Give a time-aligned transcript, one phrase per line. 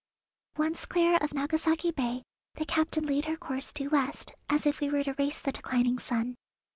[0.57, 2.23] Once clear of Nagasaki Bay
[2.55, 5.99] the captain laid her course due west, as if we were to race the declining
[5.99, 6.33] sun.